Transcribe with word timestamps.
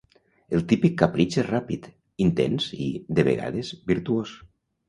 El 0.59 0.63
típic 0.71 0.95
capritx 1.01 1.37
és 1.43 1.45
ràpid, 1.51 1.85
intens 2.25 2.71
i, 2.89 2.91
de 3.21 3.29
vegades, 3.31 3.73
virtuós. 3.93 4.35